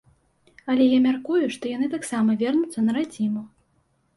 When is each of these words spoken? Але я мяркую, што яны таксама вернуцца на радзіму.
Але 0.73 0.87
я 0.95 0.99
мяркую, 1.03 1.41
што 1.57 1.63
яны 1.75 1.91
таксама 1.95 2.39
вернуцца 2.41 2.79
на 2.87 2.91
радзіму. 2.99 3.41